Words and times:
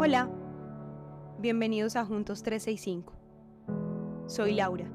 Hola, 0.00 0.30
bienvenidos 1.40 1.96
a 1.96 2.04
Juntos 2.04 2.44
365. 2.44 3.12
Soy 4.28 4.54
Laura. 4.54 4.88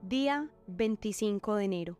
Día 0.00 0.48
25 0.68 1.56
de 1.56 1.64
enero. 1.64 1.98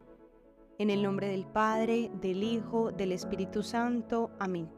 En 0.79 0.89
el 0.89 1.03
nombre 1.03 1.27
del 1.27 1.47
Padre, 1.47 2.13
del 2.21 2.45
Hijo, 2.45 2.93
del 2.93 3.11
Espíritu 3.11 3.65
Santo. 3.65 4.31
Amén. 4.39 4.71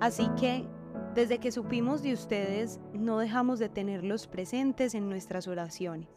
Así 0.00 0.28
que, 0.36 0.66
desde 1.14 1.38
que 1.38 1.52
supimos 1.52 2.02
de 2.02 2.12
ustedes, 2.12 2.80
no 2.92 3.18
dejamos 3.18 3.60
de 3.60 3.68
tenerlos 3.68 4.26
presentes 4.26 4.96
en 4.96 5.08
nuestras 5.08 5.46
oraciones. 5.46 6.08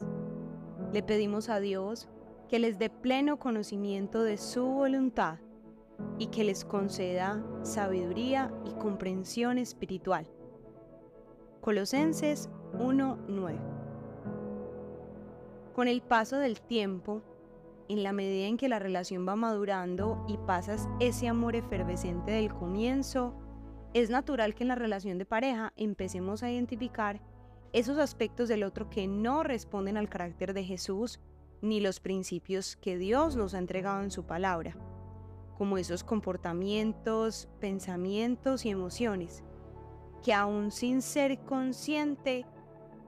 Le 0.92 1.04
pedimos 1.04 1.50
a 1.50 1.60
Dios 1.60 2.10
que 2.50 2.58
les 2.58 2.80
dé 2.80 2.90
pleno 2.90 3.38
conocimiento 3.38 4.24
de 4.24 4.38
su 4.38 4.66
voluntad 4.66 5.38
y 6.20 6.28
que 6.28 6.44
les 6.44 6.66
conceda 6.66 7.44
sabiduría 7.64 8.52
y 8.66 8.72
comprensión 8.80 9.58
espiritual. 9.58 10.28
Colosenses 11.62 12.50
1:9 12.80 13.60
Con 15.74 15.88
el 15.88 16.02
paso 16.02 16.38
del 16.38 16.62
tiempo, 16.62 17.22
en 17.90 18.04
la 18.04 18.14
medida 18.14 18.48
en 18.48 18.58
que 18.58 18.70
la 18.70 18.80
relación 18.80 19.28
va 19.28 19.36
madurando 19.36 20.26
y 20.28 20.38
pasas 20.38 20.88
ese 21.00 21.28
amor 21.28 21.56
efervescente 21.56 22.32
del 22.32 22.54
comienzo, 22.54 23.34
es 23.94 24.10
natural 24.10 24.56
que 24.56 24.64
en 24.64 24.70
la 24.70 24.76
relación 24.76 25.18
de 25.18 25.26
pareja 25.26 25.74
empecemos 25.78 26.44
a 26.44 26.52
identificar 26.52 27.22
esos 27.74 27.98
aspectos 27.98 28.50
del 28.50 28.64
otro 28.64 28.90
que 28.90 29.08
no 29.08 29.44
responden 29.44 29.98
al 29.98 30.10
carácter 30.10 30.54
de 30.54 30.64
Jesús 30.64 31.20
ni 31.62 31.80
los 31.80 32.00
principios 32.00 32.76
que 32.76 32.98
Dios 32.98 33.36
nos 33.36 33.54
ha 33.54 33.60
entregado 33.60 34.04
en 34.04 34.12
su 34.12 34.26
palabra 34.26 34.78
como 35.58 35.78
esos 35.78 36.04
comportamientos, 36.04 37.50
pensamientos 37.60 38.66
y 38.66 38.70
emociones, 38.70 39.44
que 40.24 40.34
aún 40.34 40.72
sin 40.72 41.02
ser 41.02 41.40
consciente 41.40 42.46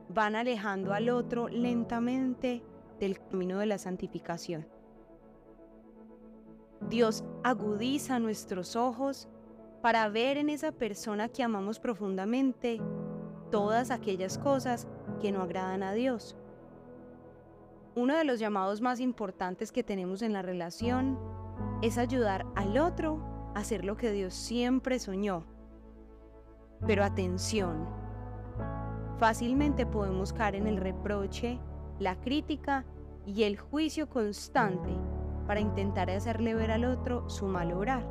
van 0.09 0.35
alejando 0.35 0.93
al 0.93 1.09
otro 1.09 1.47
lentamente 1.47 2.63
del 2.99 3.19
camino 3.19 3.59
de 3.59 3.67
la 3.67 3.77
santificación. 3.77 4.67
Dios 6.89 7.23
agudiza 7.43 8.19
nuestros 8.19 8.75
ojos 8.75 9.29
para 9.81 10.09
ver 10.09 10.37
en 10.37 10.49
esa 10.49 10.71
persona 10.71 11.29
que 11.29 11.43
amamos 11.43 11.79
profundamente 11.79 12.81
todas 13.51 13.91
aquellas 13.91 14.37
cosas 14.37 14.87
que 15.21 15.31
no 15.31 15.41
agradan 15.41 15.83
a 15.83 15.93
Dios. 15.93 16.35
Uno 17.95 18.17
de 18.17 18.23
los 18.23 18.39
llamados 18.39 18.81
más 18.81 18.99
importantes 18.99 19.71
que 19.71 19.83
tenemos 19.83 20.21
en 20.21 20.33
la 20.33 20.41
relación 20.41 21.19
es 21.81 21.97
ayudar 21.97 22.45
al 22.55 22.77
otro 22.77 23.51
a 23.55 23.59
hacer 23.59 23.85
lo 23.85 23.95
que 23.95 24.11
Dios 24.11 24.33
siempre 24.33 24.99
soñó. 24.99 25.45
Pero 26.85 27.03
atención, 27.03 27.87
fácilmente 29.17 29.85
podemos 29.85 30.33
caer 30.33 30.55
en 30.55 30.67
el 30.67 30.77
reproche, 30.77 31.59
la 31.99 32.19
crítica 32.19 32.85
y 33.25 33.43
el 33.43 33.57
juicio 33.57 34.09
constante 34.09 34.89
para 35.47 35.59
intentar 35.59 36.09
hacerle 36.09 36.53
ver 36.53 36.71
al 36.71 36.85
otro 36.85 37.29
su 37.29 37.47
mal 37.47 37.71
obrar. 37.71 38.05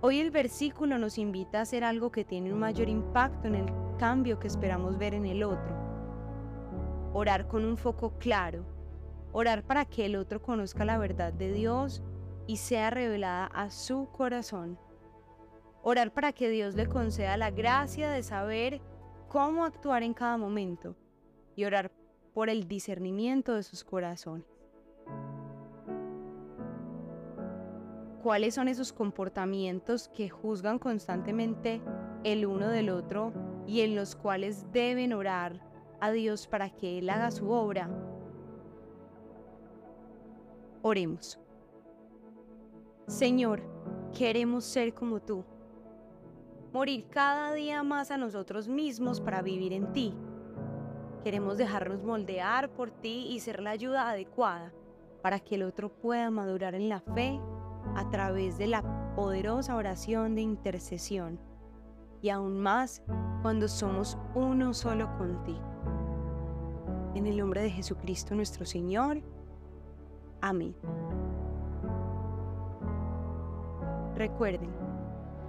Hoy 0.00 0.18
el 0.18 0.30
versículo 0.30 0.98
nos 0.98 1.16
invita 1.16 1.58
a 1.58 1.62
hacer 1.62 1.84
algo 1.84 2.10
que 2.10 2.24
tiene 2.24 2.52
un 2.52 2.58
mayor 2.58 2.88
impacto 2.88 3.48
en 3.48 3.54
el 3.54 3.66
cambio 3.98 4.38
que 4.38 4.48
esperamos 4.48 4.98
ver 4.98 5.14
en 5.14 5.26
el 5.26 5.42
otro. 5.42 5.76
Orar 7.12 7.46
con 7.46 7.64
un 7.64 7.76
foco 7.76 8.18
claro 8.18 8.71
Orar 9.32 9.62
para 9.64 9.86
que 9.86 10.04
el 10.04 10.16
otro 10.16 10.42
conozca 10.42 10.84
la 10.84 10.98
verdad 10.98 11.32
de 11.32 11.52
Dios 11.52 12.02
y 12.46 12.58
sea 12.58 12.90
revelada 12.90 13.46
a 13.46 13.70
su 13.70 14.08
corazón. 14.10 14.78
Orar 15.82 16.12
para 16.12 16.32
que 16.32 16.50
Dios 16.50 16.74
le 16.74 16.86
conceda 16.86 17.36
la 17.36 17.50
gracia 17.50 18.10
de 18.10 18.22
saber 18.22 18.82
cómo 19.28 19.64
actuar 19.64 20.02
en 20.02 20.12
cada 20.12 20.36
momento 20.36 20.94
y 21.56 21.64
orar 21.64 21.90
por 22.34 22.50
el 22.50 22.68
discernimiento 22.68 23.54
de 23.54 23.62
sus 23.62 23.84
corazones. 23.84 24.46
¿Cuáles 28.22 28.54
son 28.54 28.68
esos 28.68 28.92
comportamientos 28.92 30.08
que 30.08 30.28
juzgan 30.28 30.78
constantemente 30.78 31.80
el 32.22 32.46
uno 32.46 32.68
del 32.68 32.90
otro 32.90 33.32
y 33.66 33.80
en 33.80 33.96
los 33.96 34.14
cuales 34.14 34.70
deben 34.72 35.12
orar 35.12 35.60
a 36.00 36.10
Dios 36.12 36.46
para 36.46 36.70
que 36.70 36.98
Él 36.98 37.10
haga 37.10 37.30
su 37.30 37.50
obra 37.50 37.90
Oremos. 40.82 41.38
Señor, 43.06 43.62
queremos 44.16 44.64
ser 44.64 44.94
como 44.94 45.20
tú. 45.20 45.44
Morir 46.72 47.06
cada 47.08 47.52
día 47.52 47.82
más 47.82 48.10
a 48.10 48.16
nosotros 48.16 48.66
mismos 48.66 49.20
para 49.20 49.42
vivir 49.42 49.72
en 49.72 49.92
ti. 49.92 50.14
Queremos 51.22 51.56
dejarnos 51.56 52.02
moldear 52.02 52.70
por 52.70 52.90
ti 52.90 53.28
y 53.30 53.38
ser 53.38 53.60
la 53.60 53.70
ayuda 53.70 54.10
adecuada 54.10 54.72
para 55.22 55.38
que 55.38 55.54
el 55.54 55.62
otro 55.62 55.88
pueda 55.88 56.30
madurar 56.30 56.74
en 56.74 56.88
la 56.88 57.00
fe 57.00 57.40
a 57.94 58.10
través 58.10 58.58
de 58.58 58.66
la 58.66 59.14
poderosa 59.14 59.76
oración 59.76 60.34
de 60.34 60.40
intercesión 60.40 61.38
y 62.22 62.30
aún 62.30 62.58
más 62.58 63.02
cuando 63.42 63.68
somos 63.68 64.18
uno 64.34 64.74
solo 64.74 65.16
contigo. 65.16 65.62
En 67.14 67.26
el 67.26 67.36
nombre 67.36 67.62
de 67.62 67.70
Jesucristo 67.70 68.34
nuestro 68.34 68.64
Señor, 68.64 69.22
Amén. 70.42 70.74
Recuerden, 74.16 74.70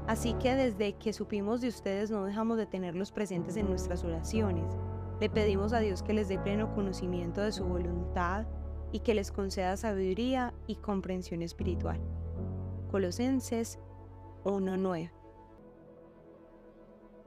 así 0.08 0.36
que 0.36 0.56
desde 0.56 0.94
que 0.94 1.14
supimos 1.14 1.62
de 1.62 1.68
ustedes 1.68 2.12
no 2.12 2.24
dejamos 2.24 2.58
de 2.58 2.68
tenerlos 2.68 3.12
presentes 3.12 3.58
en 3.58 3.68
nuestras 3.68 4.04
oraciones. 4.04 4.66
Le 5.20 5.30
pedimos 5.30 5.74
a 5.74 5.80
Dios 5.80 6.04
que 6.04 6.14
les 6.14 6.28
dé 6.28 6.38
pleno 6.38 6.74
conocimiento 6.76 7.42
de 7.42 7.52
su 7.52 7.66
voluntad 7.66 8.46
y 8.92 9.00
que 9.00 9.16
les 9.16 9.32
conceda 9.32 9.76
sabiduría 9.78 10.54
y 10.68 10.76
comprensión 10.76 11.42
espiritual. 11.42 12.00
Colosenses 12.92 13.80
1.9 14.44 15.12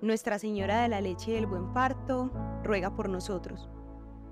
Nuestra 0.01 0.39
Señora 0.39 0.83
de 0.83 0.89
la 0.89 1.01
Leche 1.01 1.33
y 1.33 1.35
del 1.35 1.47
Buen 1.47 1.73
Parto, 1.73 2.31
ruega 2.63 2.95
por 2.95 3.09
nosotros. 3.09 3.69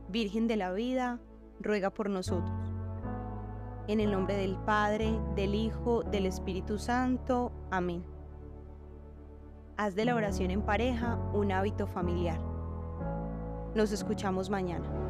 Virgen 0.09 0.47
de 0.47 0.57
la 0.57 0.73
Vida, 0.73 1.19
ruega 1.59 1.91
por 1.91 2.09
nosotros. 2.09 2.74
En 3.87 4.01
el 4.01 4.11
nombre 4.11 4.37
del 4.37 4.57
Padre, 4.57 5.13
del 5.37 5.55
Hijo, 5.55 6.03
del 6.05 6.25
Espíritu 6.25 6.79
Santo. 6.79 7.53
Amén. 7.71 8.03
Haz 9.77 9.95
de 9.95 10.07
la 10.07 10.15
oración 10.15 10.51
en 10.51 10.63
pareja 10.63 11.19
un 11.35 11.53
hábito 11.53 11.87
familiar. 11.87 12.41
Nos 13.75 13.93
escuchamos 13.93 14.49
mañana. 14.49 15.04